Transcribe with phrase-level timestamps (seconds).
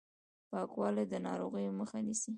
[0.51, 2.29] پاکوالی د ناروغیو مخه نیسي.